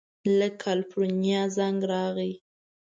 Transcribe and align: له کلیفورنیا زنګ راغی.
له 0.37 0.47
کلیفورنیا 0.61 1.41
زنګ 1.57 1.79
راغی. 1.91 2.31